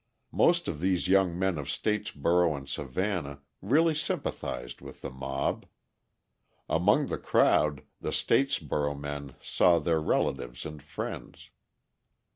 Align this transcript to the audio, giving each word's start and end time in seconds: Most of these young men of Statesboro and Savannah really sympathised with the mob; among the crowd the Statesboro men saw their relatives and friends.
Most 0.31 0.67
of 0.67 0.79
these 0.81 1.07
young 1.07 1.37
men 1.37 1.59
of 1.59 1.67
Statesboro 1.69 2.57
and 2.57 2.67
Savannah 2.67 3.41
really 3.61 3.93
sympathised 3.93 4.81
with 4.81 5.01
the 5.01 5.11
mob; 5.11 5.67
among 6.67 7.05
the 7.05 7.19
crowd 7.19 7.83
the 7.99 8.09
Statesboro 8.11 8.99
men 8.99 9.35
saw 9.43 9.77
their 9.77 10.01
relatives 10.01 10.65
and 10.65 10.81
friends. 10.81 11.51